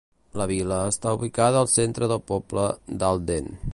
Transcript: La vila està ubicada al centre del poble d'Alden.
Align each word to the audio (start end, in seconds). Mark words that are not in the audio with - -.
La 0.41 0.45
vila 0.51 0.79
està 0.93 1.13
ubicada 1.19 1.61
al 1.65 1.69
centre 1.73 2.09
del 2.13 2.25
poble 2.33 2.65
d'Alden. 3.05 3.53